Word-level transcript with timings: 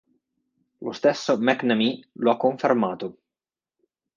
Lo 0.79 0.93
stesso 0.93 1.37
McNamee 1.37 2.09
lo 2.13 2.31
ha 2.31 2.37
confermato. 2.37 3.17